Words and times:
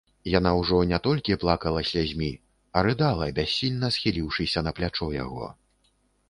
Яна 0.37 0.51
ўжо 0.59 0.77
не 0.91 0.99
толькі 1.07 1.35
плакала 1.43 1.83
слязьмі, 1.89 2.29
а 2.75 2.83
рыдала, 2.87 3.27
бяссільна 3.41 3.87
схіліўшыся 3.97 4.59
на 4.71 4.75
плячо 4.81 5.11
яго. 5.23 5.53